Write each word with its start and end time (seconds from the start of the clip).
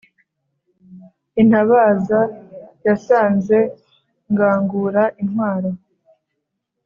Intabaza 1.41 2.19
yasanze 2.87 3.57
ngangura 4.31 5.03
intwaro 5.21 5.69